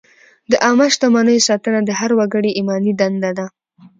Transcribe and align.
د 0.51 0.53
عامه 0.63 0.87
شتمنیو 0.93 1.45
ساتنه 1.47 1.79
د 1.85 1.89
هر 1.99 2.11
وګړي 2.19 2.51
ایماني 2.57 2.93
دنده 2.99 3.31
ده. 3.37 3.45